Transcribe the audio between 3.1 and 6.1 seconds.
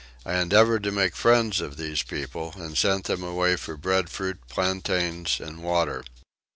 away for breadfruit, plantains, and water.